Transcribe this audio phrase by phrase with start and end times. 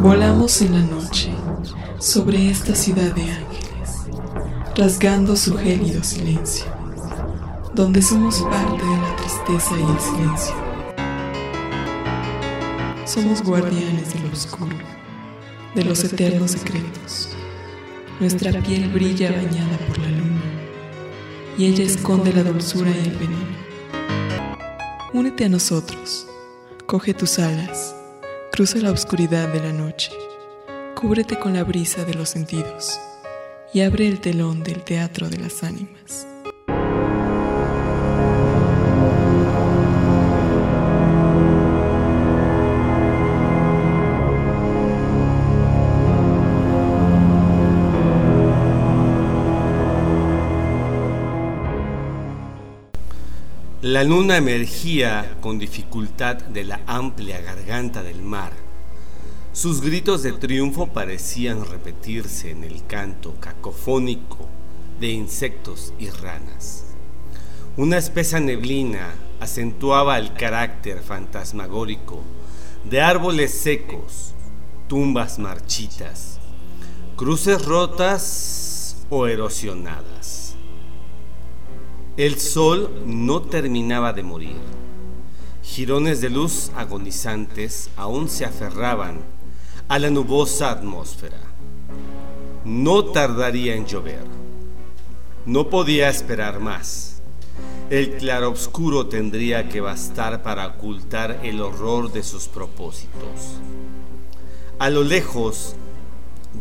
[0.00, 1.30] Volamos en la noche
[1.98, 4.06] sobre esta ciudad de ángeles,
[4.76, 6.66] rasgando su gélido silencio,
[7.74, 10.54] donde somos parte de la tristeza y el silencio.
[13.04, 14.76] Somos guardianes de lo oscuro,
[15.74, 17.30] de los eternos secretos.
[18.20, 20.42] Nuestra piel brilla bañada por la luna
[21.58, 23.56] y ella esconde la dulzura y el veneno.
[25.12, 26.28] Únete a nosotros,
[26.86, 27.95] coge tus alas
[28.56, 30.12] Cruza la oscuridad de la noche,
[30.94, 32.98] cúbrete con la brisa de los sentidos
[33.74, 35.95] y abre el telón del teatro de las ánimas.
[53.86, 58.50] La luna emergía con dificultad de la amplia garganta del mar.
[59.52, 64.48] Sus gritos de triunfo parecían repetirse en el canto cacofónico
[64.98, 66.86] de insectos y ranas.
[67.76, 72.24] Una espesa neblina acentuaba el carácter fantasmagórico
[72.90, 74.32] de árboles secos,
[74.88, 76.40] tumbas marchitas,
[77.14, 80.45] cruces rotas o erosionadas.
[82.16, 84.56] El sol no terminaba de morir.
[85.62, 89.18] Girones de luz agonizantes aún se aferraban
[89.88, 91.36] a la nubosa atmósfera.
[92.64, 94.24] No tardaría en llover.
[95.44, 97.20] No podía esperar más.
[97.90, 103.58] El claroscuro tendría que bastar para ocultar el horror de sus propósitos.
[104.78, 105.76] A lo lejos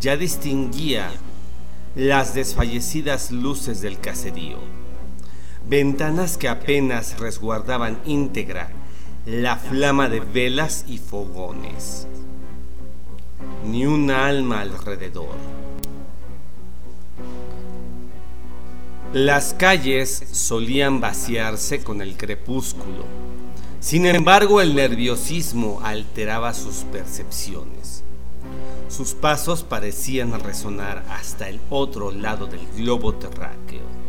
[0.01, 1.09] ya distinguía
[1.95, 4.84] las desfallecidas luces del caserío
[5.67, 8.69] ventanas que apenas resguardaban íntegra
[9.25, 12.07] la flama de velas y fogones.
[13.65, 15.35] Ni un alma alrededor.
[19.13, 23.05] Las calles solían vaciarse con el crepúsculo.
[23.79, 28.03] Sin embargo, el nerviosismo alteraba sus percepciones.
[28.89, 34.04] Sus pasos parecían resonar hasta el otro lado del globo terráqueo.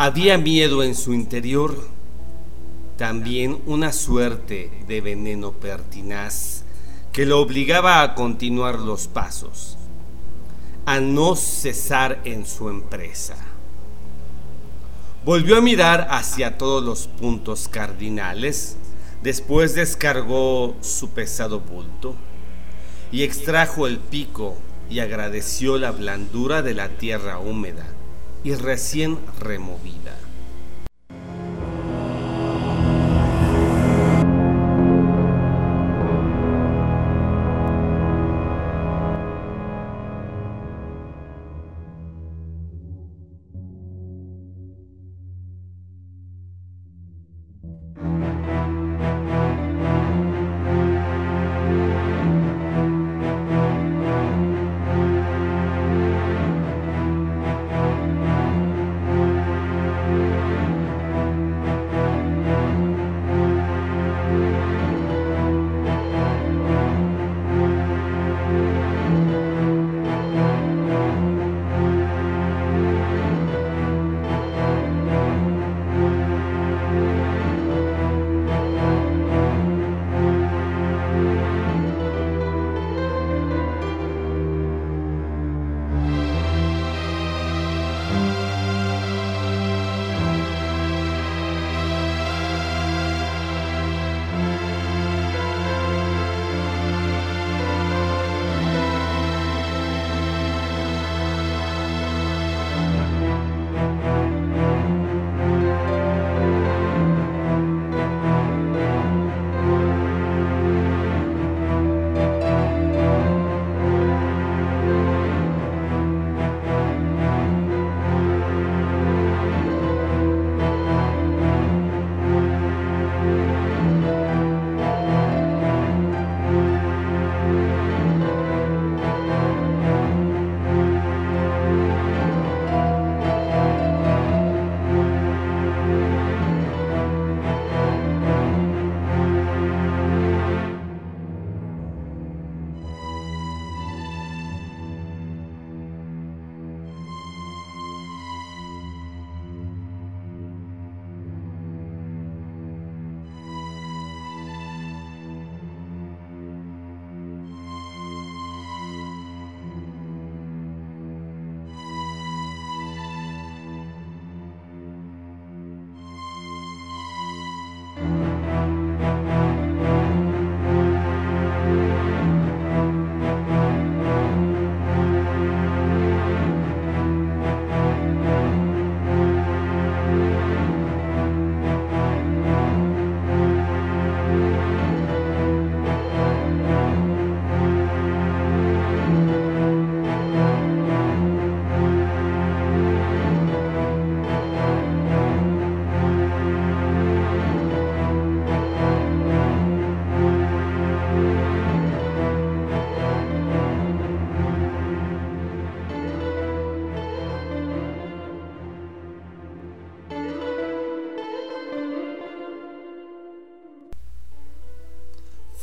[0.00, 1.76] Había miedo en su interior,
[2.96, 6.62] también una suerte de veneno pertinaz
[7.12, 9.76] que lo obligaba a continuar los pasos,
[10.86, 13.34] a no cesar en su empresa.
[15.24, 18.76] Volvió a mirar hacia todos los puntos cardinales,
[19.24, 22.14] después descargó su pesado bulto
[23.10, 24.54] y extrajo el pico
[24.88, 27.97] y agradeció la blandura de la tierra húmeda
[28.44, 30.17] y recién removida.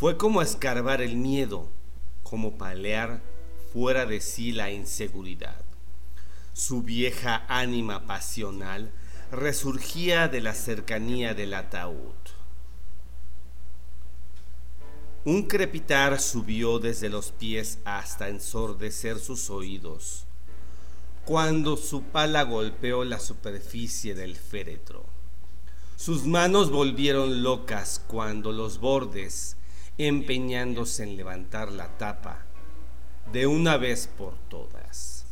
[0.05, 1.67] Fue como escarbar el miedo,
[2.21, 3.23] como palear
[3.73, 5.59] fuera de sí la inseguridad.
[6.53, 8.91] Su vieja ánima pasional
[9.31, 12.13] resurgía de la cercanía del ataúd.
[15.23, 20.27] Un crepitar subió desde los pies hasta ensordecer sus oídos,
[21.25, 25.03] cuando su pala golpeó la superficie del féretro.
[25.95, 29.57] Sus manos volvieron locas cuando los bordes,
[29.97, 32.45] empeñándose en levantar la tapa,
[33.31, 35.25] de una vez por todas.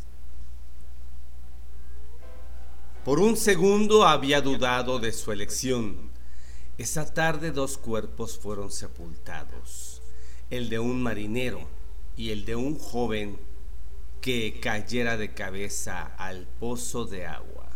[3.04, 6.10] Por un segundo había dudado de su elección.
[6.77, 10.01] Esa tarde dos cuerpos fueron sepultados,
[10.50, 11.68] el de un marinero
[12.16, 13.38] y el de un joven
[14.21, 17.68] que cayera de cabeza al pozo de agua.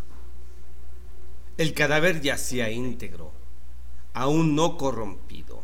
[1.58, 3.34] El cadáver yacía íntegro,
[4.14, 5.57] aún no corrompido.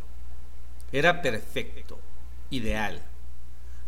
[0.94, 2.00] Era perfecto,
[2.52, 3.02] ideal.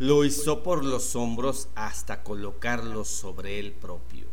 [0.00, 4.26] Lo hizo por los hombros hasta colocarlo sobre él propio.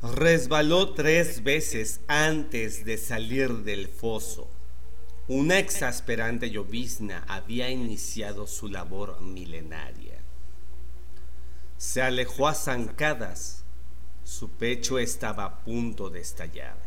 [0.00, 4.48] Resbaló tres veces antes de salir del foso.
[5.26, 10.20] Una exasperante llovizna había iniciado su labor milenaria.
[11.78, 13.64] Se alejó a zancadas.
[14.22, 16.81] Su pecho estaba a punto de estallar.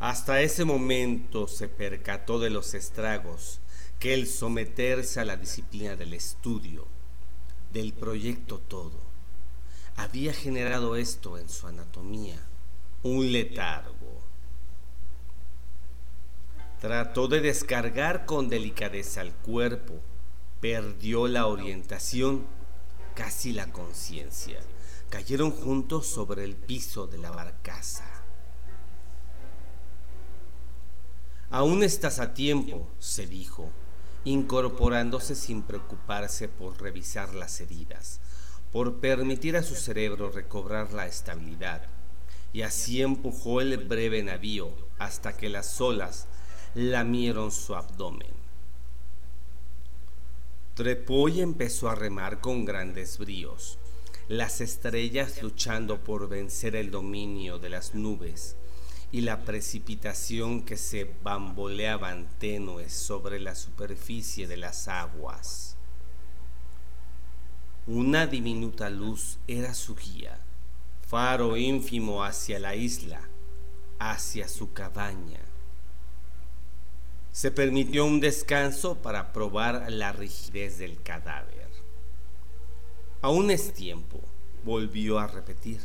[0.00, 3.60] Hasta ese momento se percató de los estragos
[3.98, 6.86] que el someterse a la disciplina del estudio,
[7.72, 9.08] del proyecto todo,
[9.96, 12.40] había generado esto en su anatomía,
[13.02, 14.22] un letargo.
[16.80, 19.94] Trató de descargar con delicadeza el cuerpo,
[20.60, 22.46] perdió la orientación,
[23.16, 24.60] casi la conciencia.
[25.10, 28.17] Cayeron juntos sobre el piso de la barcaza.
[31.50, 33.70] Aún estás a tiempo, se dijo,
[34.24, 38.20] incorporándose sin preocuparse por revisar las heridas,
[38.70, 41.86] por permitir a su cerebro recobrar la estabilidad,
[42.52, 46.26] y así empujó el breve navío hasta que las olas
[46.74, 48.36] lamieron su abdomen.
[50.74, 53.78] Trepó y empezó a remar con grandes bríos,
[54.28, 58.57] las estrellas luchando por vencer el dominio de las nubes
[59.10, 65.76] y la precipitación que se bamboleaban tenues sobre la superficie de las aguas.
[67.86, 70.38] Una diminuta luz era su guía,
[71.06, 73.20] faro ínfimo hacia la isla,
[73.98, 75.40] hacia su cabaña
[77.38, 81.68] se permitió un descanso para probar la rigidez del cadáver.
[83.22, 84.20] Aún es tiempo,
[84.64, 85.80] volvió a repetir.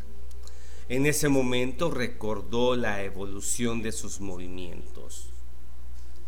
[0.90, 5.30] En ese momento recordó la evolución de sus movimientos.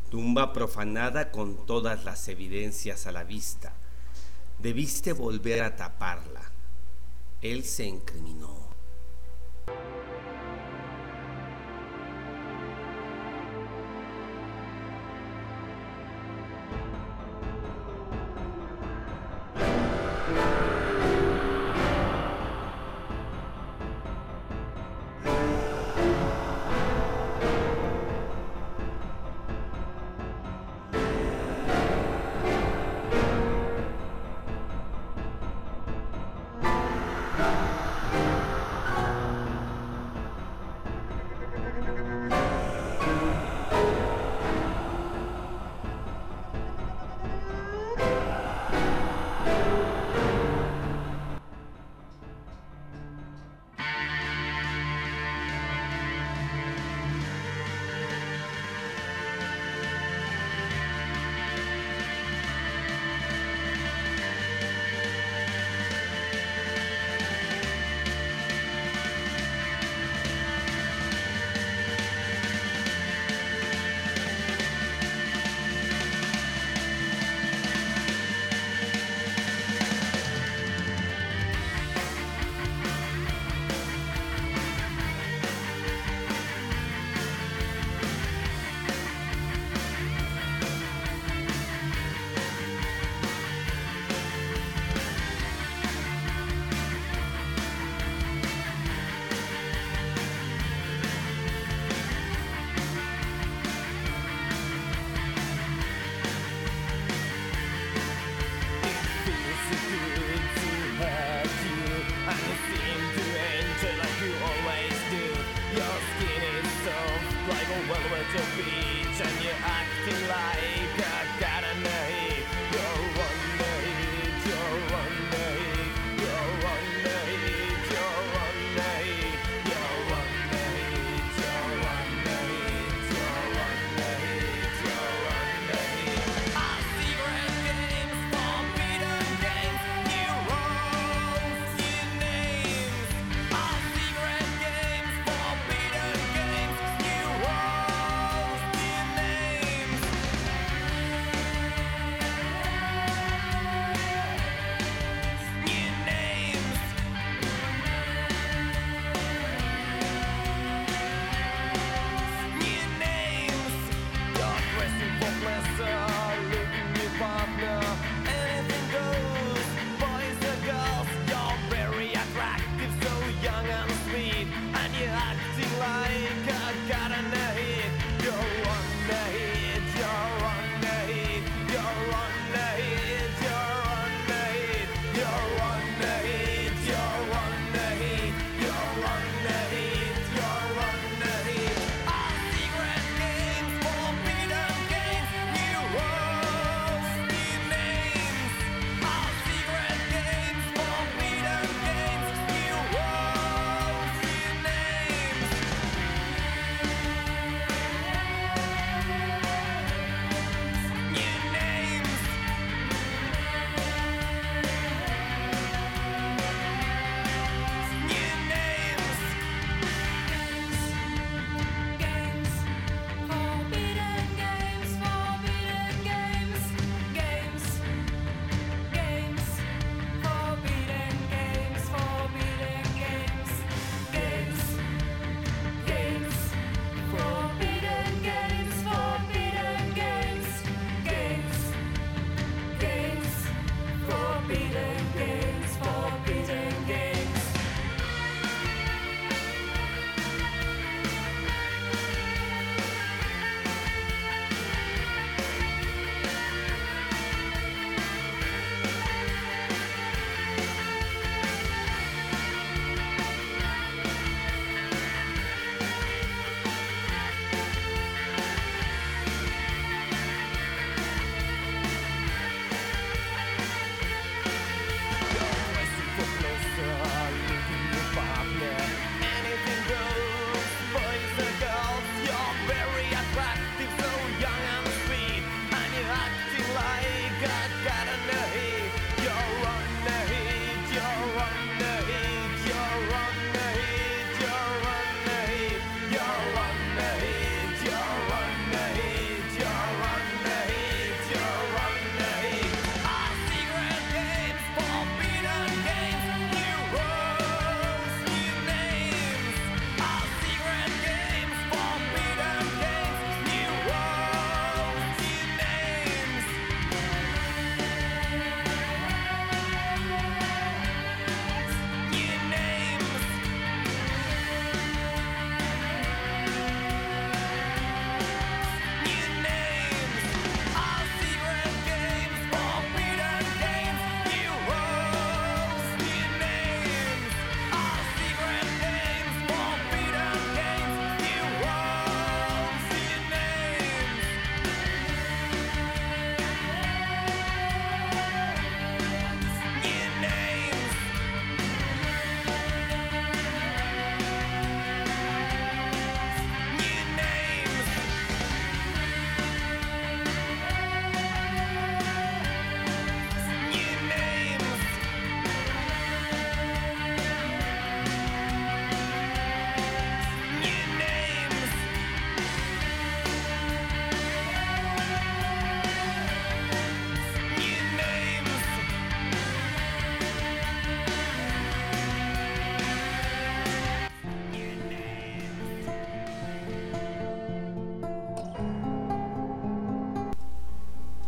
[0.09, 3.73] Tumba profanada con todas las evidencias a la vista.
[4.59, 6.41] Debiste volver a taparla.
[7.41, 8.64] Él se incriminó.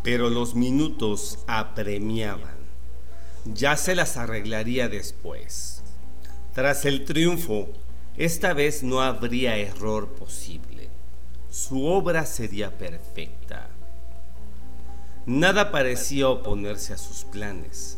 [0.07, 2.55] Pero los minutos apremiaban.
[3.43, 5.83] Ya se las arreglaría después.
[6.53, 7.67] Tras el triunfo,
[8.15, 10.87] esta vez no habría error posible.
[11.49, 13.67] Su obra sería perfecta.
[15.25, 17.97] Nada parecía oponerse a sus planes.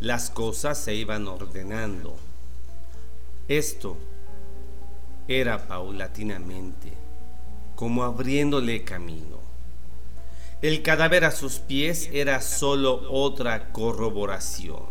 [0.00, 2.16] Las cosas se iban ordenando.
[3.46, 3.98] Esto
[5.28, 6.94] era paulatinamente,
[7.76, 9.41] como abriéndole camino
[10.62, 14.84] El cadáver a sus pies era solo otra corroboración.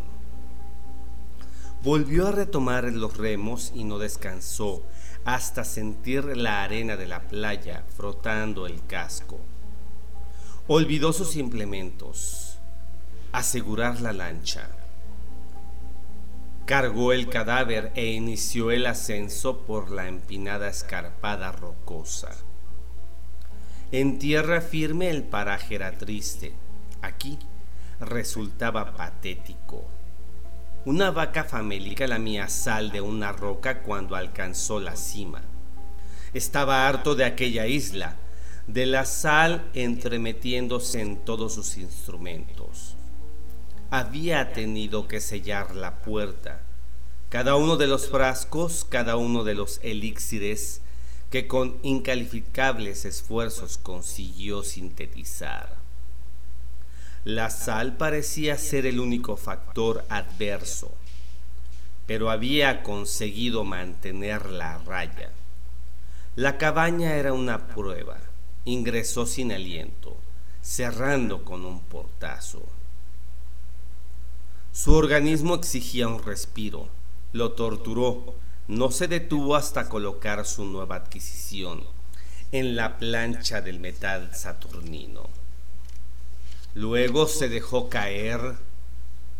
[1.82, 4.84] Volvió a retomar los remos y no descansó
[5.24, 9.40] hasta sentir la arena de la playa frotando el casco.
[10.68, 12.58] Olvidó sus implementos,
[13.32, 14.68] asegurar la lancha.
[16.66, 22.36] Cargó el cadáver e inició el ascenso por la empinada escarpada rocosa.
[23.94, 26.54] En tierra firme el paraje era triste.
[27.02, 27.38] Aquí
[28.00, 29.86] resultaba patético.
[30.86, 35.42] Una vaca famélica lamía sal de una roca cuando alcanzó la cima.
[36.34, 38.16] Estaba harto de aquella isla,
[38.66, 42.96] de la sal entremetiéndose en todos sus instrumentos.
[43.90, 46.62] Había tenido que sellar la puerta.
[47.28, 50.82] Cada uno de los frascos, cada uno de los elixires
[51.32, 55.78] que con incalificables esfuerzos consiguió sintetizar.
[57.24, 60.92] La sal parecía ser el único factor adverso,
[62.06, 65.32] pero había conseguido mantener la raya.
[66.36, 68.18] La cabaña era una prueba.
[68.66, 70.18] Ingresó sin aliento,
[70.62, 72.62] cerrando con un portazo.
[74.74, 76.88] Su organismo exigía un respiro.
[77.34, 78.36] Lo torturó.
[78.72, 81.84] No se detuvo hasta colocar su nueva adquisición
[82.54, 85.28] en la plancha del metal saturnino.
[86.74, 88.40] Luego se dejó caer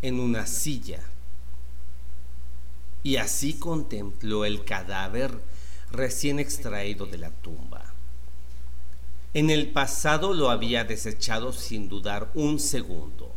[0.02, 1.00] en una silla
[3.02, 5.32] y así contempló el cadáver
[5.90, 7.94] recién extraído de la tumba.
[9.32, 13.32] En el pasado lo había desechado sin dudar un segundo.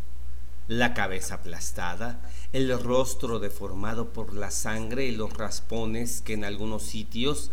[0.67, 2.19] La cabeza aplastada,
[2.55, 7.51] el rostro deformado por la sangre y los raspones que en algunos sitios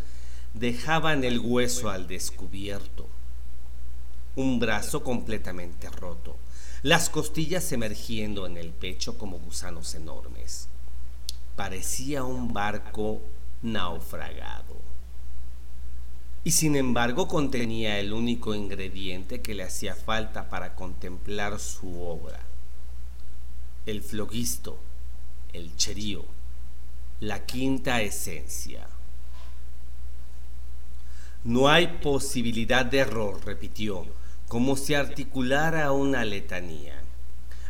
[0.54, 3.08] dejaban el hueso al descubierto
[4.36, 6.36] un brazo completamente roto,
[6.82, 10.68] las costillas emergiendo en el pecho como gusanos enormes.
[11.54, 13.20] Parecía un barco
[13.60, 14.80] naufragado.
[16.44, 22.40] Y sin embargo contenía el único ingrediente que le hacía falta para contemplar su obra.
[23.84, 24.78] El flogisto,
[25.52, 26.24] el cherío,
[27.20, 28.86] la quinta esencia.
[31.44, 34.06] No hay posibilidad de error, repitió
[34.52, 37.00] como si articulara una letanía.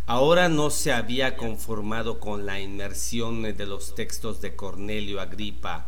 [0.06, 5.86] Ahora no se había conformado con la inmersión de los textos de Cornelio Agripa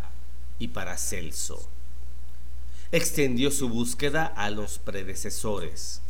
[0.60, 1.68] y Paracelso.
[2.92, 6.00] Extendió su búsqueda a los predecesores,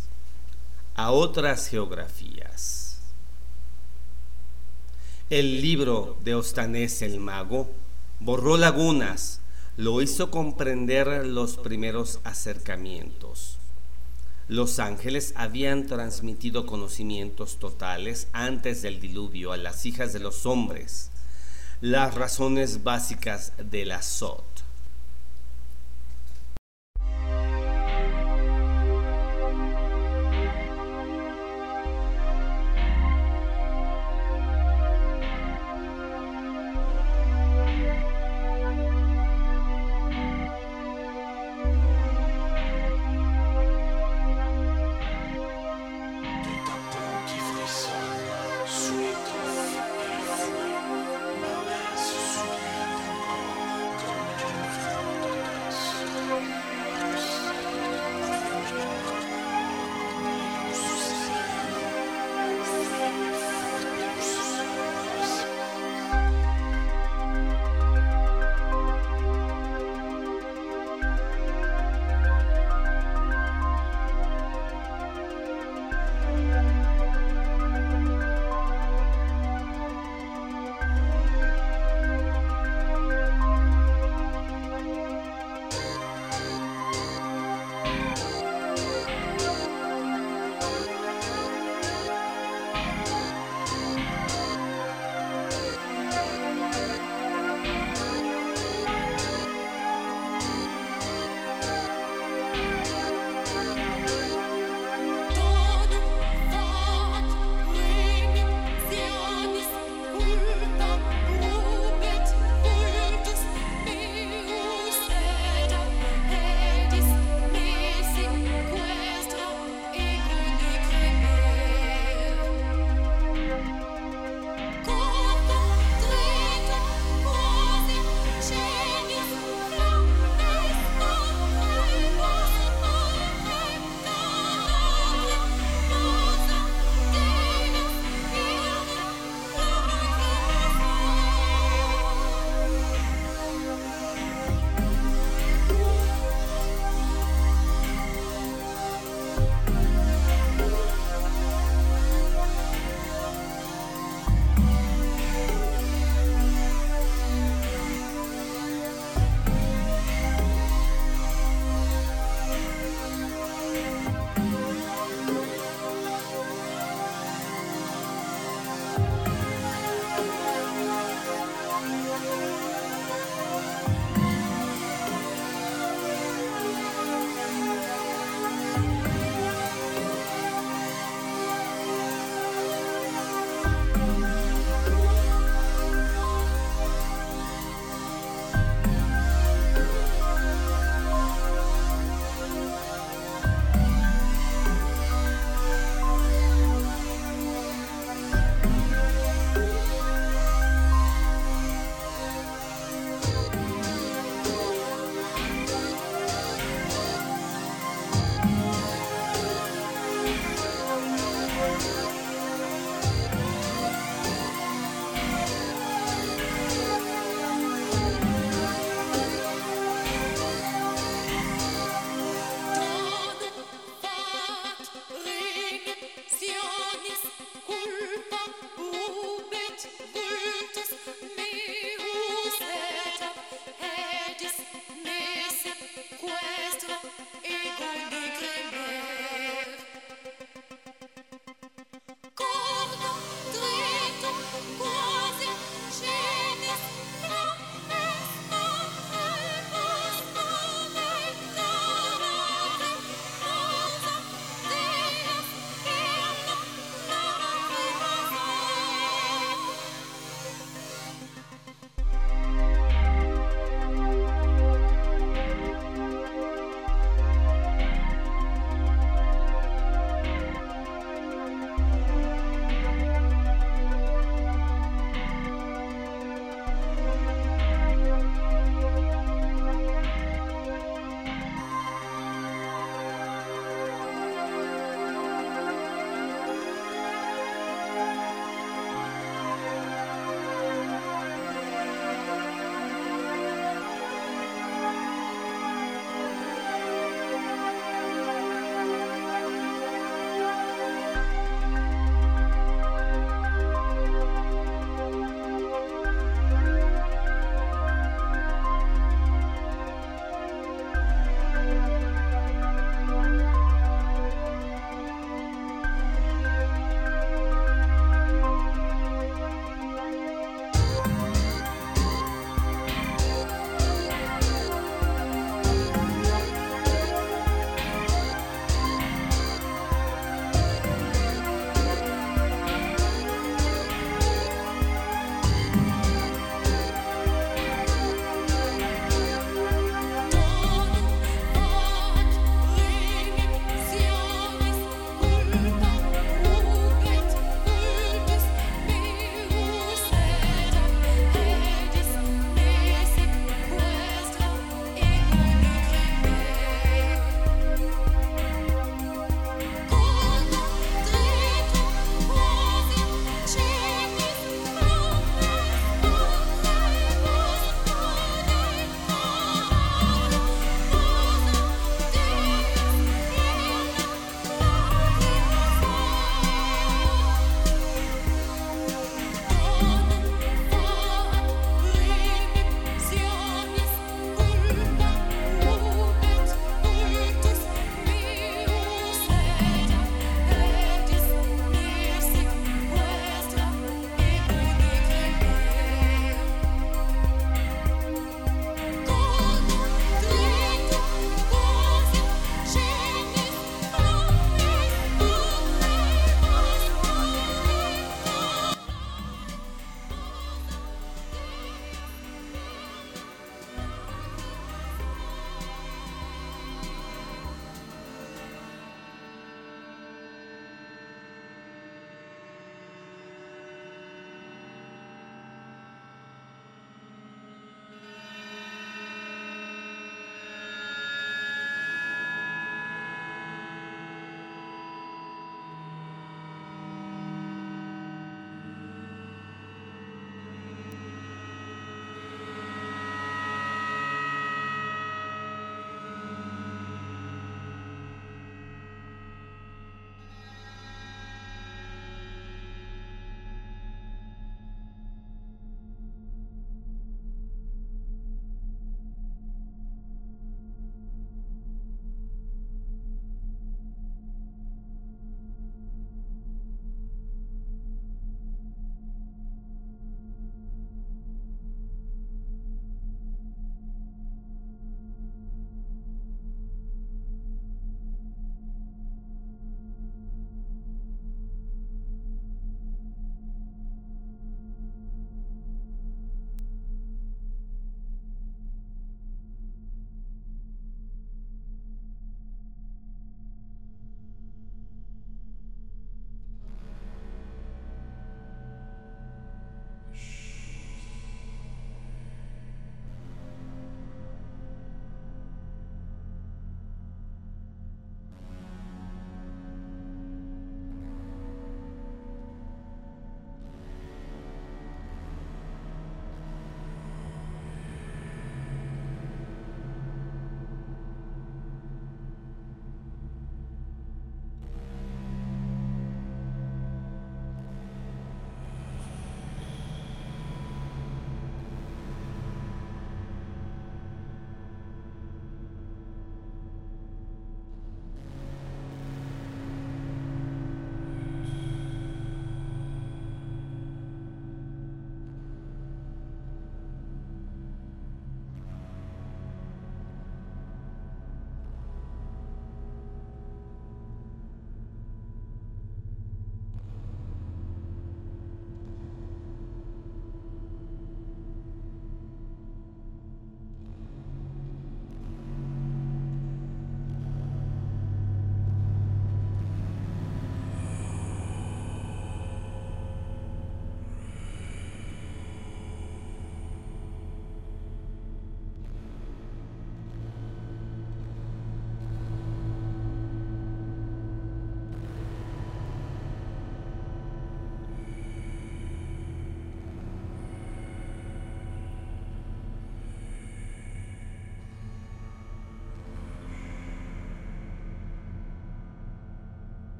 [0.95, 2.34] a otras geografías.
[5.35, 7.69] El libro de Ostanés el Mago
[8.21, 9.41] borró lagunas,
[9.77, 13.59] lo hizo comprender los primeros acercamientos
[14.47, 21.11] los ángeles habían transmitido conocimientos totales antes del diluvio a las hijas de los hombres,
[21.81, 24.45] las razones básicas del azot.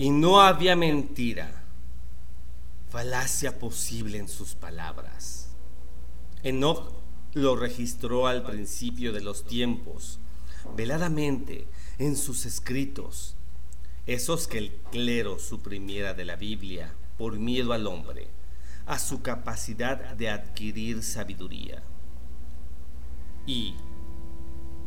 [0.00, 1.62] Y no había mentira,
[2.88, 5.50] falacia posible en sus palabras.
[6.42, 6.90] Enoch
[7.34, 10.18] lo registró al principio de los tiempos,
[10.74, 11.66] veladamente
[11.98, 13.36] en sus escritos,
[14.06, 18.28] esos que el clero suprimiera de la Biblia por miedo al hombre,
[18.86, 21.82] a su capacidad de adquirir sabiduría.
[23.46, 23.74] Y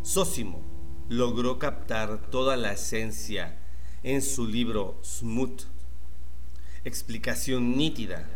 [0.01, 0.63] Sósimo
[1.07, 3.59] logró captar toda la esencia
[4.03, 5.61] en su libro Smut,
[6.83, 8.27] explicación nítida,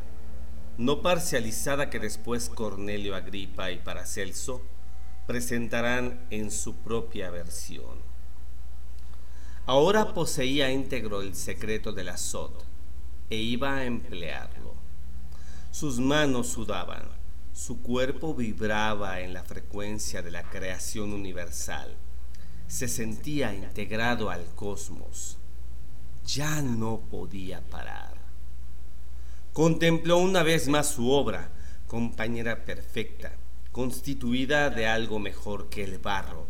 [0.77, 4.62] no parcializada que después Cornelio Agripa y Paracelso
[5.25, 7.97] presentarán en su propia versión.
[9.65, 12.63] Ahora poseía íntegro el secreto del azot
[13.30, 14.73] e iba a emplearlo.
[15.71, 17.10] Sus manos sudaban,
[17.51, 21.97] su cuerpo vibraba en la frecuencia de la creación universal,
[22.67, 25.38] se sentía integrado al cosmos.
[26.28, 28.18] Ya no podía parar.
[29.54, 31.50] Contempló una vez más su obra,
[31.88, 33.32] compañera perfecta,
[33.72, 36.48] constituida de algo mejor que el barro,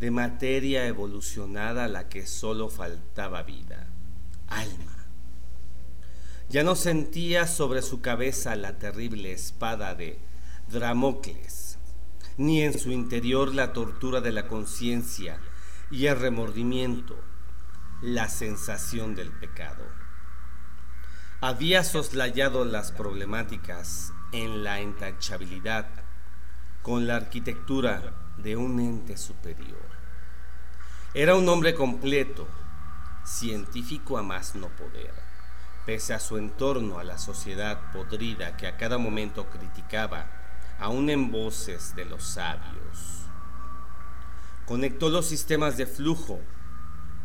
[0.00, 3.86] de materia evolucionada a la que solo faltaba vida,
[4.48, 5.06] alma.
[6.48, 10.18] Ya no sentía sobre su cabeza la terrible espada de
[10.72, 11.78] Dramocles,
[12.36, 15.38] ni en su interior la tortura de la conciencia
[15.90, 17.29] y el remordimiento,
[18.02, 19.84] la sensación del pecado.
[21.42, 25.86] Había soslayado las problemáticas en la intachabilidad
[26.82, 29.84] con la arquitectura de un ente superior.
[31.12, 32.48] Era un hombre completo,
[33.24, 35.12] científico a más no poder,
[35.84, 40.26] pese a su entorno, a la sociedad podrida que a cada momento criticaba,
[40.78, 43.26] aún en voces de los sabios.
[44.64, 46.40] Conectó los sistemas de flujo,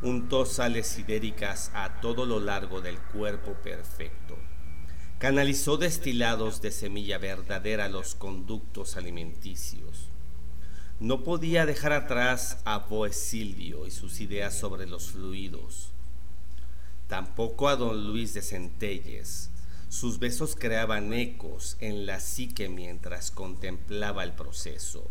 [0.06, 4.38] untó sales sidéricas a todo lo largo del cuerpo perfecto.
[5.18, 10.10] Canalizó destilados de semilla verdadera los conductos alimenticios
[11.00, 15.90] no podía dejar atrás a Boesilvio y sus ideas sobre los fluidos.
[17.10, 19.50] Tampoco a don Luis de Centelles.
[19.90, 25.06] Sus besos creaban ecos en la psique mientras contemplaba el proceso.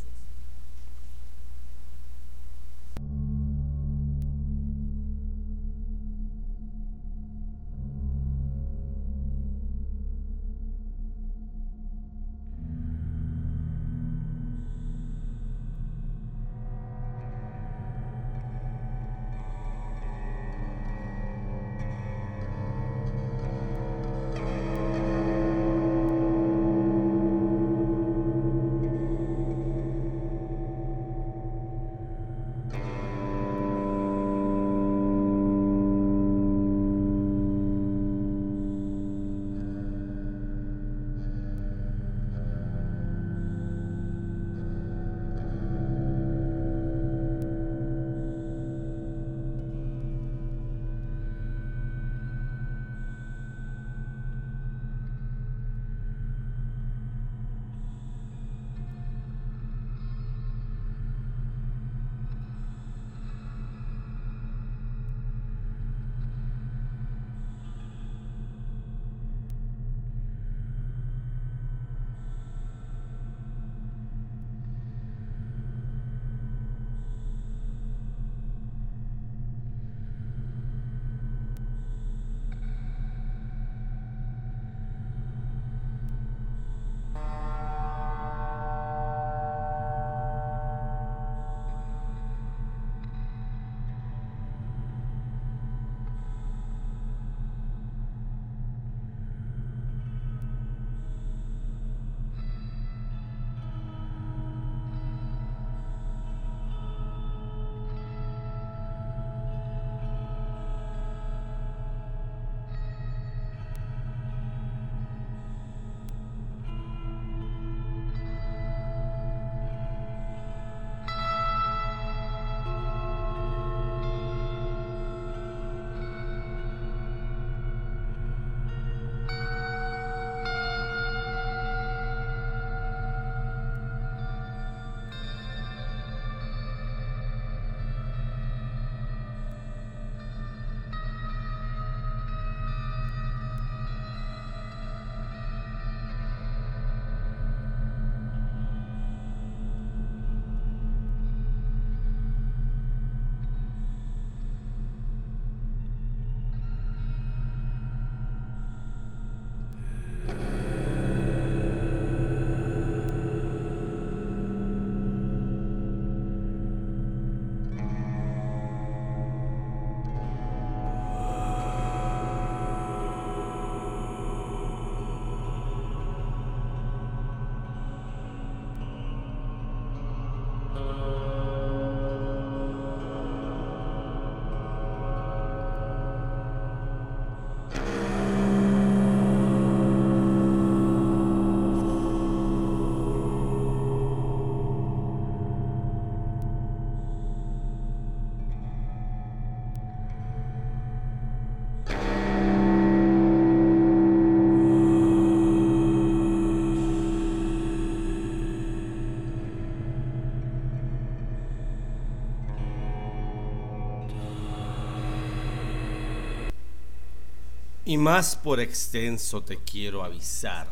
[217.94, 220.66] Y más por extenso te quiero avisar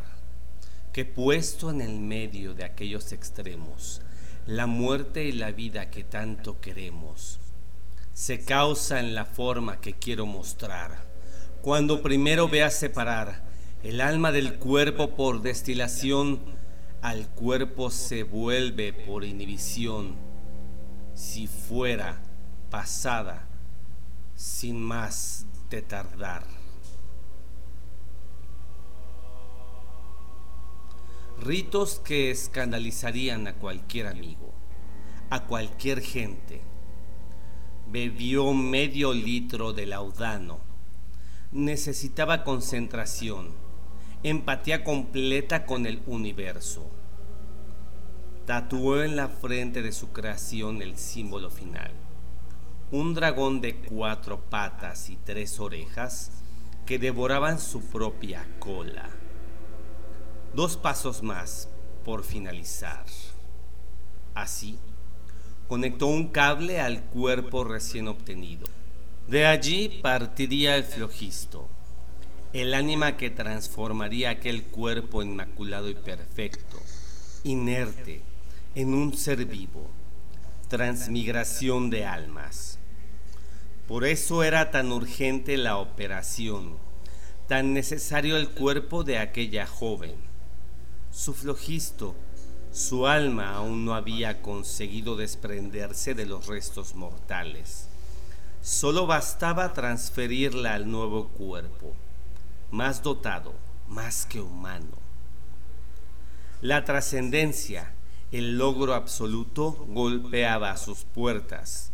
[0.92, 4.02] que puesto en el medio de aquellos extremos,
[4.44, 7.38] la muerte y la vida que tanto queremos,
[8.12, 11.04] se causa en la forma que quiero mostrar.
[11.60, 13.44] Cuando primero veas separar
[13.84, 16.40] el alma del cuerpo por destilación,
[17.02, 20.16] al cuerpo se vuelve por inhibición,
[21.14, 22.20] si fuera
[22.68, 23.46] pasada
[24.34, 26.61] sin más de tardar.
[31.43, 34.55] Ritos que escandalizarían a cualquier amigo,
[35.28, 36.61] a cualquier gente.
[37.90, 40.61] Bebió medio litro de laudano.
[41.51, 43.57] Necesitaba concentración,
[44.22, 46.88] empatía completa con el universo.
[48.47, 51.90] Tatuó en la frente de su creación el símbolo final.
[52.93, 56.30] Un dragón de cuatro patas y tres orejas
[56.86, 59.11] que devoraban su propia cola
[60.55, 61.68] dos pasos más
[62.05, 63.07] por finalizar.
[64.34, 64.78] Así,
[65.68, 68.66] conectó un cable al cuerpo recién obtenido.
[69.28, 71.68] De allí partiría el flojisto,
[72.53, 76.78] el ánima que transformaría aquel cuerpo inmaculado y perfecto,
[77.44, 78.22] inerte,
[78.74, 79.88] en un ser vivo,
[80.68, 82.78] transmigración de almas.
[83.86, 86.76] Por eso era tan urgente la operación,
[87.48, 90.32] tan necesario el cuerpo de aquella joven
[91.12, 92.14] su flojisto,
[92.72, 97.88] su alma aún no había conseguido desprenderse de los restos mortales.
[98.62, 101.94] Solo bastaba transferirla al nuevo cuerpo,
[102.70, 103.52] más dotado,
[103.88, 104.96] más que humano.
[106.62, 107.92] La trascendencia,
[108.30, 111.92] el logro absoluto, golpeaba sus puertas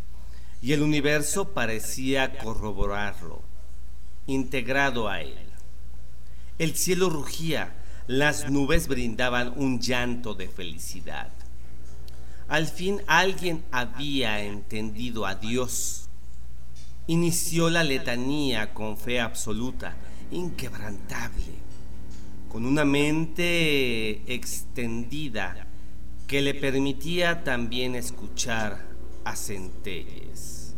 [0.62, 3.42] y el universo parecía corroborarlo,
[4.26, 5.36] integrado a él.
[6.58, 7.74] El cielo rugía,
[8.08, 11.28] las nubes brindaban un llanto de felicidad.
[12.48, 16.08] Al fin alguien había entendido a Dios.
[17.06, 19.94] Inició la letanía con fe absoluta,
[20.30, 21.52] inquebrantable,
[22.48, 25.66] con una mente extendida
[26.26, 28.86] que le permitía también escuchar
[29.24, 30.74] a centelles.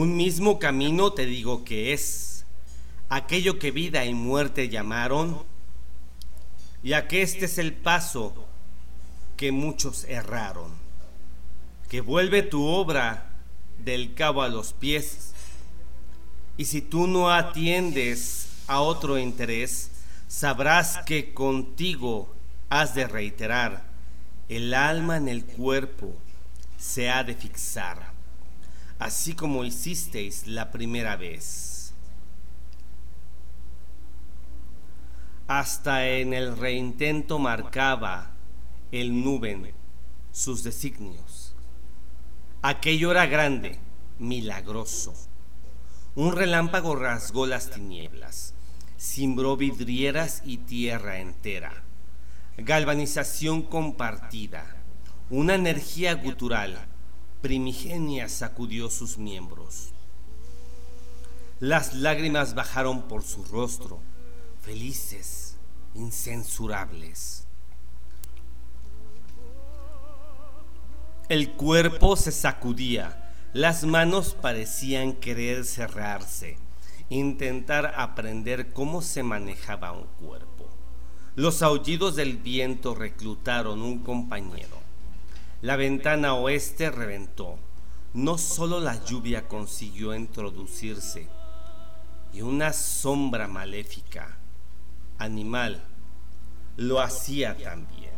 [0.00, 2.46] Un mismo camino te digo que es
[3.10, 5.42] aquello que vida y muerte llamaron,
[6.82, 8.32] y este es el paso
[9.36, 10.72] que muchos erraron,
[11.90, 13.28] que vuelve tu obra
[13.76, 15.34] del cabo a los pies,
[16.56, 19.90] y si tú no atiendes a otro interés,
[20.28, 22.34] sabrás que contigo
[22.70, 23.84] has de reiterar,
[24.48, 26.14] el alma en el cuerpo
[26.78, 28.09] se ha de fixar
[29.00, 31.94] así como hicisteis la primera vez.
[35.48, 38.30] Hasta en el reintento marcaba
[38.92, 39.74] el nube
[40.30, 41.54] sus designios.
[42.62, 43.78] Aquello era grande,
[44.18, 45.14] milagroso.
[46.14, 48.52] Un relámpago rasgó las tinieblas,
[48.98, 51.72] cimbró vidrieras y tierra entera.
[52.58, 54.76] Galvanización compartida,
[55.30, 56.89] una energía gutural
[57.40, 59.92] primigenia sacudió sus miembros.
[61.58, 63.98] Las lágrimas bajaron por su rostro,
[64.60, 65.56] felices,
[65.94, 67.44] incensurables.
[71.28, 76.58] El cuerpo se sacudía, las manos parecían querer cerrarse,
[77.08, 80.68] intentar aprender cómo se manejaba un cuerpo.
[81.36, 84.79] Los aullidos del viento reclutaron un compañero
[85.62, 87.58] la ventana oeste reventó.
[88.14, 91.28] No solo la lluvia consiguió introducirse,
[92.32, 94.38] y una sombra maléfica,
[95.18, 95.84] animal,
[96.76, 98.10] lo hacía también.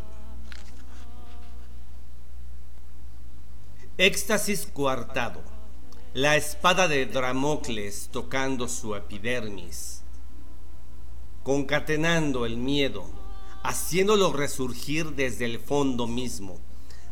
[3.99, 5.43] Éxtasis coartado,
[6.15, 10.03] la espada de Dramocles tocando su epidermis,
[11.43, 13.05] concatenando el miedo,
[13.63, 16.59] haciéndolo resurgir desde el fondo mismo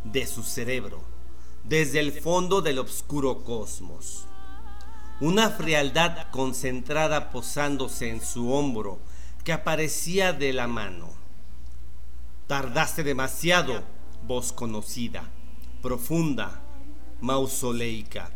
[0.04, 1.02] de su cerebro,
[1.64, 4.26] desde el fondo del oscuro cosmos.
[5.20, 8.98] Una frialdad concentrada posándose en su hombro
[9.44, 11.10] que aparecía de la mano.
[12.46, 13.82] Tardaste demasiado,
[14.26, 15.24] voz conocida,
[15.82, 16.62] profunda,
[17.20, 18.30] mausoleica,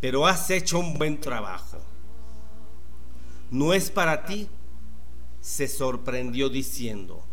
[0.00, 1.78] pero has hecho un buen trabajo.
[3.50, 4.48] ¿No es para ti?
[5.40, 7.24] se sorprendió diciendo.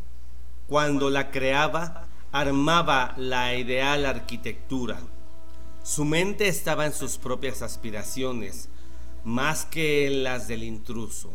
[0.68, 5.00] Cuando la creaba, armaba la ideal arquitectura.
[5.84, 8.68] Su mente estaba en sus propias aspiraciones,
[9.24, 11.32] más que en las del intruso.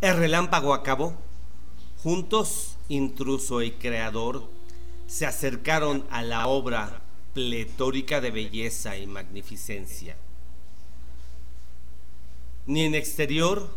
[0.00, 1.14] El relámpago acabó.
[2.02, 4.48] Juntos, intruso y creador,
[5.06, 7.00] se acercaron a la obra
[7.32, 10.16] pletórica de belleza y magnificencia.
[12.66, 13.68] Ni en exterior,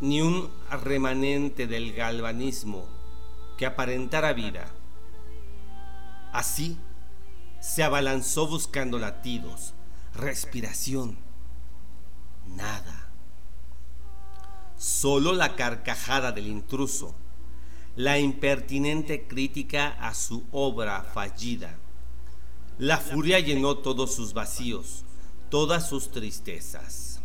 [0.00, 2.93] ni un remanente del galvanismo
[3.56, 4.66] que aparentara vida.
[6.32, 6.78] Así
[7.60, 9.74] se abalanzó buscando latidos,
[10.14, 11.16] respiración,
[12.46, 13.08] nada.
[14.76, 17.14] Solo la carcajada del intruso,
[17.96, 21.78] la impertinente crítica a su obra fallida.
[22.78, 25.04] La furia llenó todos sus vacíos,
[25.48, 27.20] todas sus tristezas.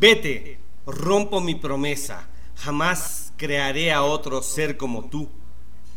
[0.00, 5.28] Vete, rompo mi promesa, jamás crearé a otro ser como tú,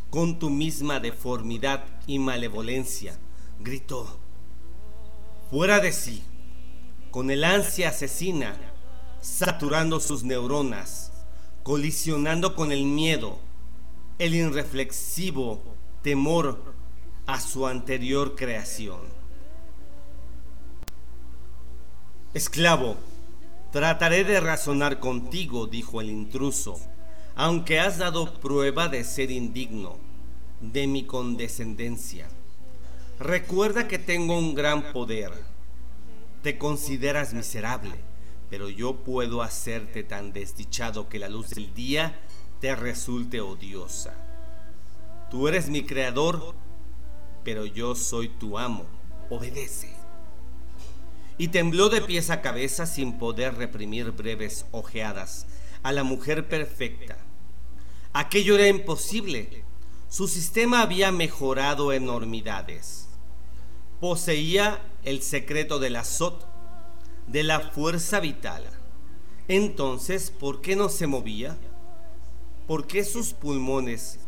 [0.10, 3.20] con tu misma deformidad y malevolencia,
[3.60, 4.18] gritó.
[5.52, 6.24] Fuera de sí,
[7.12, 8.58] con el ansia asesina,
[9.22, 11.12] saturando sus neuronas,
[11.62, 13.38] colisionando con el miedo,
[14.18, 15.62] el irreflexivo
[16.02, 16.74] temor
[17.28, 19.02] a su anterior creación.
[22.34, 22.98] Esclavo,
[23.72, 26.78] Trataré de razonar contigo, dijo el intruso,
[27.36, 29.96] aunque has dado prueba de ser indigno
[30.60, 32.28] de mi condescendencia.
[33.18, 35.32] Recuerda que tengo un gran poder.
[36.44, 37.96] Te consideras miserable,
[38.50, 42.20] pero yo puedo hacerte tan desdichado que la luz del día
[42.60, 44.14] te resulte odiosa.
[45.30, 46.56] Tú eres mi creador,
[47.46, 48.84] pero yo soy tu amo.
[49.30, 50.01] Obedece
[51.42, 55.48] y tembló de pies a cabeza sin poder reprimir breves ojeadas
[55.82, 57.18] a la mujer perfecta.
[58.14, 59.64] Aquello era imposible.
[60.08, 63.08] Su sistema había mejorado enormidades.
[64.00, 66.46] Poseía el secreto del azot,
[67.26, 68.64] de la fuerza vital.
[69.48, 71.58] Entonces, ¿por qué no se movía?
[72.68, 74.20] ¿Por qué sus pulmones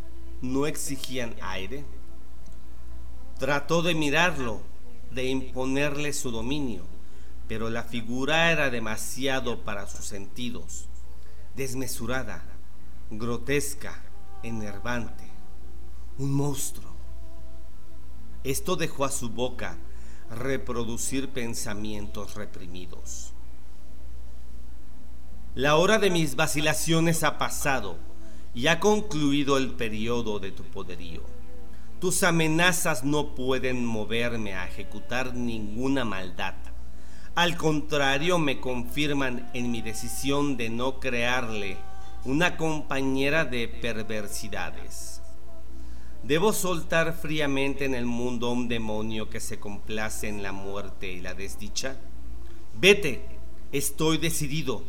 [0.41, 1.86] no exigían aire?
[3.38, 4.61] Trató de mirarlo,
[5.11, 6.91] de imponerle su dominio
[7.48, 10.88] pero la figura era demasiado para sus sentidos,
[11.56, 12.44] desmesurada,
[13.10, 14.02] grotesca,
[14.44, 15.26] enervante,
[16.18, 16.91] un monstruo.
[18.44, 19.78] Esto dejó a su boca
[20.30, 23.34] reproducir pensamientos reprimidos.
[25.56, 27.98] La hora de mis vacilaciones ha pasado
[28.56, 31.22] y ha concluido el periodo de tu poderío.
[32.00, 36.56] Tus amenazas no pueden moverme a ejecutar ninguna maldad
[37.36, 41.78] al contrario, me confirman en mi decisión de no crearle
[42.26, 45.22] una compañera de perversidades.
[46.22, 51.22] ¿Debo soltar fríamente en el mundo un demonio que se complace en la muerte y
[51.22, 51.98] la desdicha?
[52.80, 53.26] Vete,
[53.72, 54.84] estoy decidido,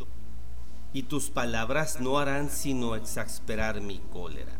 [0.93, 4.55] y tus palabras no harán sino exasperar mi cólera.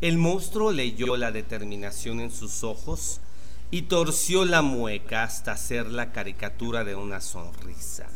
[0.00, 3.20] El monstruo leyó la determinación en sus ojos
[3.70, 8.08] y torció la mueca hasta hacer la caricatura de una sonrisa.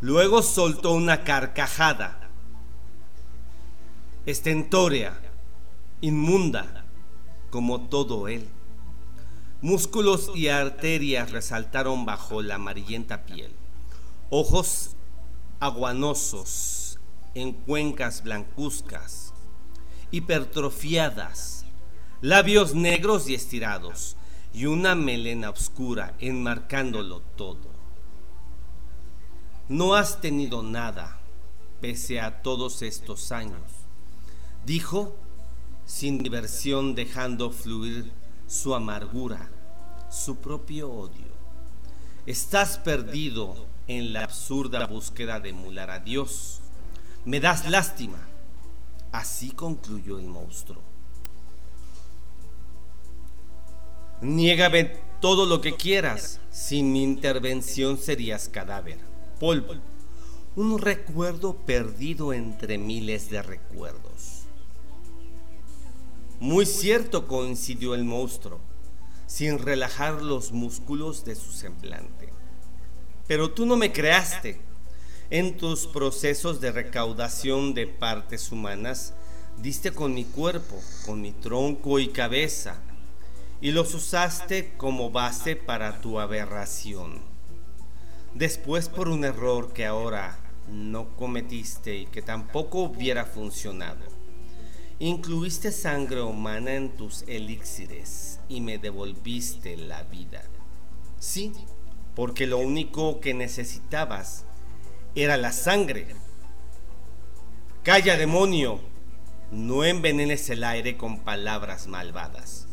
[0.00, 2.28] Luego soltó una carcajada,
[4.26, 5.18] estentórea,
[6.00, 6.84] inmunda,
[7.50, 8.48] como todo él.
[9.60, 13.50] Músculos y arterias resaltaron bajo la amarillenta piel.
[14.30, 14.94] Ojos
[15.58, 17.00] aguanosos
[17.34, 19.32] en cuencas blancuzcas,
[20.10, 21.64] hipertrofiadas,
[22.20, 24.16] labios negros y estirados,
[24.52, 27.68] y una melena oscura enmarcándolo todo.
[29.68, 31.18] No has tenido nada
[31.80, 33.62] pese a todos estos años,
[34.64, 35.14] dijo
[35.84, 38.12] sin diversión dejando fluir
[38.46, 39.50] su amargura,
[40.10, 41.28] su propio odio.
[42.26, 46.60] Estás perdido en la absurda búsqueda de emular a Dios.
[47.24, 48.18] Me das lástima.
[49.12, 50.87] Así concluyó el monstruo.
[54.20, 54.84] Niégame
[55.20, 56.40] todo lo que quieras.
[56.50, 58.98] Sin mi intervención serías cadáver,
[59.38, 59.74] polvo,
[60.56, 64.42] un recuerdo perdido entre miles de recuerdos.
[66.40, 68.58] Muy cierto coincidió el monstruo,
[69.26, 72.32] sin relajar los músculos de su semblante.
[73.28, 74.60] Pero tú no me creaste.
[75.30, 79.12] En tus procesos de recaudación de partes humanas,
[79.60, 82.80] diste con mi cuerpo, con mi tronco y cabeza,
[83.60, 87.20] y los usaste como base para tu aberración.
[88.34, 90.38] Después por un error que ahora
[90.68, 94.04] no cometiste y que tampoco hubiera funcionado.
[95.00, 100.42] Incluiste sangre humana en tus elixires y me devolviste la vida.
[101.18, 101.52] Sí,
[102.14, 104.44] porque lo único que necesitabas
[105.14, 106.14] era la sangre.
[107.82, 108.80] Calla, demonio,
[109.50, 112.67] no envenenes el aire con palabras malvadas.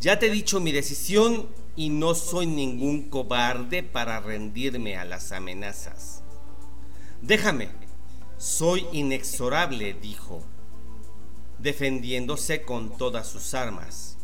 [0.00, 1.46] Ya te he dicho mi decisión
[1.76, 6.22] y no soy ningún cobarde para rendirme a las amenazas.
[7.20, 7.68] Déjame,
[8.38, 10.42] soy inexorable, dijo,
[11.58, 14.16] defendiéndose con todas sus armas.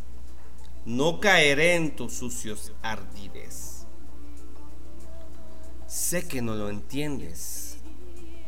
[0.86, 3.86] No caeré en tus sucios ardides.
[5.86, 7.76] Sé que no lo entiendes,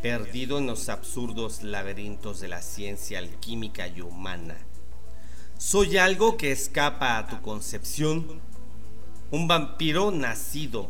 [0.00, 4.56] perdido en los absurdos laberintos de la ciencia alquímica y humana.
[5.58, 8.40] Soy algo que escapa a tu concepción,
[9.32, 10.88] un vampiro nacido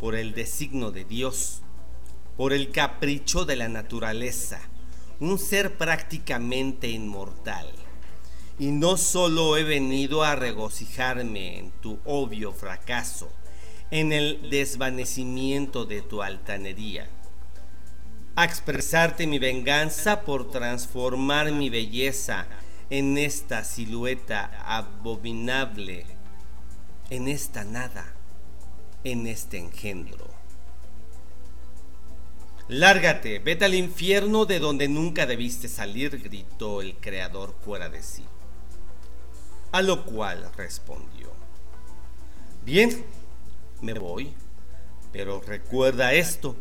[0.00, 1.60] por el designio de Dios
[2.38, 4.60] por el capricho de la naturaleza,
[5.20, 7.70] un ser prácticamente inmortal.
[8.58, 13.30] Y no solo he venido a regocijarme en tu obvio fracaso,
[13.90, 17.10] en el desvanecimiento de tu altanería,
[18.36, 22.46] a expresarte mi venganza por transformar mi belleza
[22.90, 26.06] en esta silueta abominable,
[27.10, 28.14] en esta nada,
[29.04, 30.26] en este engendro.
[32.68, 38.24] Lárgate, vete al infierno de donde nunca debiste salir, gritó el creador fuera de sí.
[39.72, 41.30] A lo cual respondió,
[42.64, 43.04] bien,
[43.80, 44.34] me voy,
[45.12, 46.56] pero recuerda esto,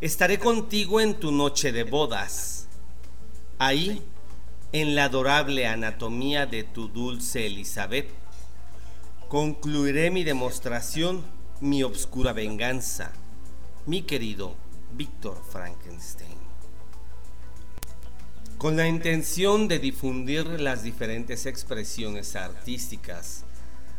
[0.00, 2.68] estaré contigo en tu noche de bodas.
[3.58, 4.02] Ahí,
[4.72, 8.08] en la adorable anatomía de tu dulce Elizabeth,
[9.28, 11.22] concluiré mi demostración,
[11.60, 13.12] mi obscura venganza,
[13.84, 14.54] mi querido
[14.94, 16.32] Víctor Frankenstein.
[18.56, 23.44] Con la intención de difundir las diferentes expresiones artísticas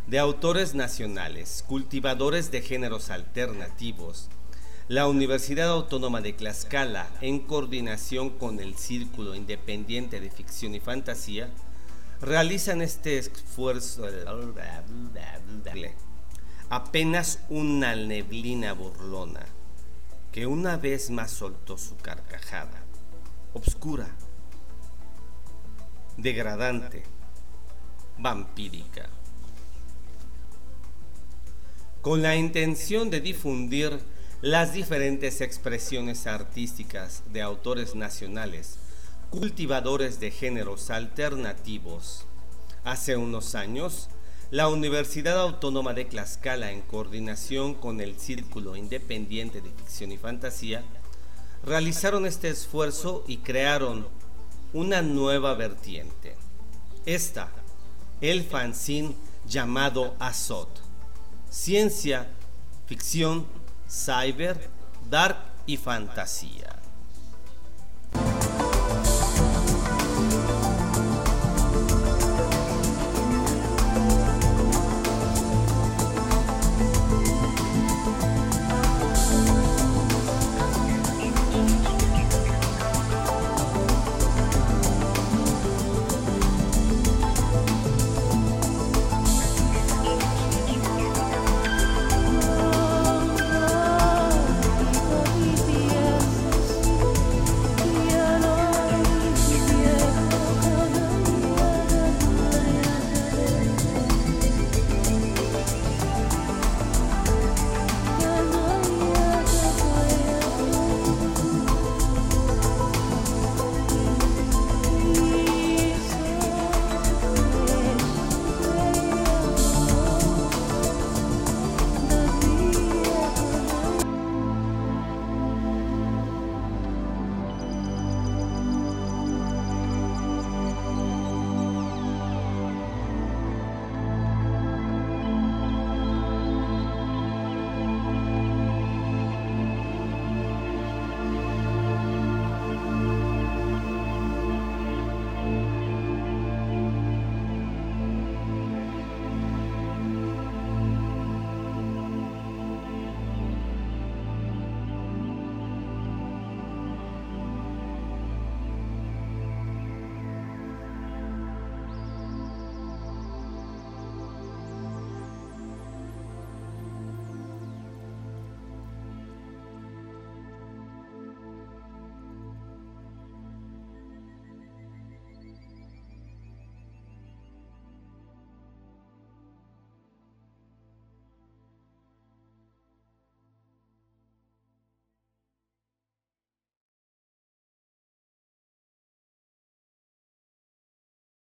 [0.08, 4.30] de autores nacionales, cultivadores de géneros alternativos,
[4.90, 11.50] la Universidad Autónoma de Tlaxcala, en coordinación con el Círculo Independiente de Ficción y Fantasía,
[12.20, 14.06] realizan este esfuerzo
[16.70, 19.46] apenas una neblina burlona
[20.34, 22.84] que una vez más soltó su carcajada,
[23.54, 24.10] obscura,
[26.18, 27.04] degradante,
[28.18, 29.08] vampírica.
[32.02, 34.13] Con la intención de difundir
[34.44, 38.78] las diferentes expresiones artísticas de autores nacionales,
[39.30, 42.26] cultivadores de géneros alternativos,
[42.84, 44.10] hace unos años,
[44.52, 50.84] la Universidad Autónoma de Tlaxcala, en coordinación con el Círculo Independiente de Ficción y Fantasía,
[51.66, 54.10] realizaron este esfuerzo y crearon
[54.74, 56.36] una nueva vertiente.
[57.06, 57.50] Esta,
[58.20, 59.16] el fanzine
[59.48, 60.82] llamado Azot.
[61.50, 62.28] Ciencia,
[62.88, 63.63] ficción,
[63.94, 64.70] cyber,
[65.10, 65.38] dark
[65.68, 66.63] y fantasía.